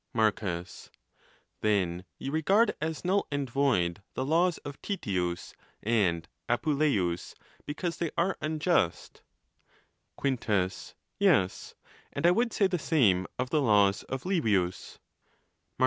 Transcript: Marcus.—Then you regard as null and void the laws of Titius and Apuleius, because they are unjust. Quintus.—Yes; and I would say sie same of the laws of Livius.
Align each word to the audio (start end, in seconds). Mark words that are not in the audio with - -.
Marcus.—Then 0.15 2.05
you 2.17 2.31
regard 2.31 2.73
as 2.81 3.05
null 3.05 3.27
and 3.31 3.47
void 3.47 4.01
the 4.15 4.25
laws 4.25 4.57
of 4.65 4.81
Titius 4.81 5.53
and 5.83 6.27
Apuleius, 6.49 7.35
because 7.67 7.97
they 7.97 8.09
are 8.17 8.35
unjust. 8.41 9.21
Quintus.—Yes; 10.15 11.75
and 12.13 12.25
I 12.25 12.31
would 12.31 12.51
say 12.51 12.67
sie 12.67 12.77
same 12.79 13.27
of 13.37 13.51
the 13.51 13.61
laws 13.61 14.01
of 14.05 14.25
Livius. 14.25 14.97